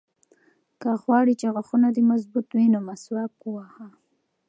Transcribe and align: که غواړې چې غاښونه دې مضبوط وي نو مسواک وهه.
که 0.81 0.89
غواړې 1.03 1.33
چې 1.39 1.47
غاښونه 1.53 1.87
دې 1.95 2.03
مضبوط 2.11 2.47
وي 2.55 2.67
نو 2.73 2.79
مسواک 2.89 3.33
وهه. 3.45 3.87